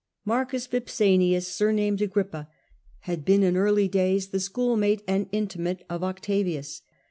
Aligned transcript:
Marcus 0.25 0.65
Vipsanius, 0.65 1.47
surnamed 1.53 2.01
Agrippa, 2.01 2.49
had 3.01 3.23
been 3.23 3.43
in 3.43 3.55
early 3.55 3.87
days 3.87 4.29
the 4.29 4.39
schoolfellow 4.39 4.97
and 5.07 5.29
intimate 5.31 5.83
of 5.91 6.03
Octavius. 6.03 6.81